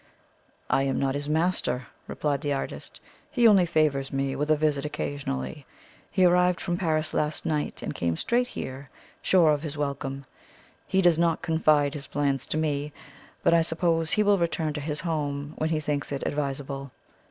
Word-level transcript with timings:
"I 0.67 0.81
am 0.81 0.97
not 0.97 1.13
his 1.13 1.29
master," 1.29 1.85
replied 2.07 2.41
the 2.41 2.53
artist. 2.53 2.99
"He 3.29 3.47
only 3.47 3.67
favours 3.67 4.11
me 4.11 4.35
with 4.35 4.49
a 4.49 4.55
visit 4.55 4.83
occasionally. 4.83 5.67
He 6.09 6.25
arrived 6.25 6.59
from 6.59 6.75
Paris 6.75 7.13
last 7.13 7.45
night, 7.45 7.83
and 7.83 7.93
came 7.93 8.17
straight 8.17 8.47
here, 8.47 8.89
sure 9.21 9.51
of 9.51 9.61
his 9.61 9.77
welcome. 9.77 10.25
He 10.87 11.03
does 11.03 11.19
not 11.19 11.43
confide 11.43 11.93
his 11.93 12.07
plans 12.07 12.47
to 12.47 12.57
me, 12.57 12.91
but 13.43 13.53
I 13.53 13.61
suppose 13.61 14.09
he 14.13 14.23
will 14.23 14.39
return 14.39 14.73
to 14.73 14.81
his 14.81 15.01
home 15.01 15.53
when 15.57 15.69
he 15.69 15.79
thinks 15.79 16.11
it 16.11 16.23
advisable. 16.25 16.89